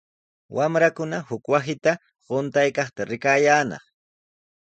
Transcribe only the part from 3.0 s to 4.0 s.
rikayaanaq.